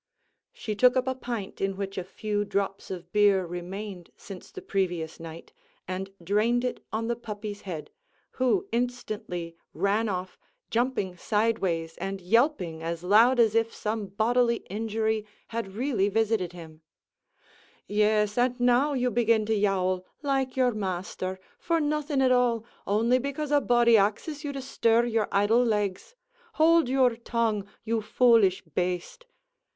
[0.51, 4.59] she took up a pint in which a few drops of beer remained since the
[4.59, 5.53] previous night,
[5.87, 7.91] and drained it on the puppy's head,
[8.31, 10.39] who instantly ran off,
[10.71, 16.81] jumping sideways, and yelping as loud as if some bodily injury had really visited him
[17.87, 23.19] "Yes, an' now you begin to yowl, like your masther, for nothing at all, only
[23.19, 26.15] because a body axes you to stir your idle legs
[26.55, 29.27] hould your tongue, you foolish baste!"